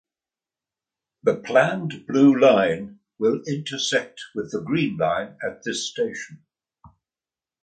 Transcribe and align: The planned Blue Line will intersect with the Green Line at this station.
The 1.21 1.35
planned 1.35 2.07
Blue 2.07 2.33
Line 2.35 3.01
will 3.19 3.43
intersect 3.45 4.19
with 4.33 4.51
the 4.51 4.59
Green 4.61 4.97
Line 4.97 5.37
at 5.45 5.63
this 5.63 5.87
station. 5.91 6.41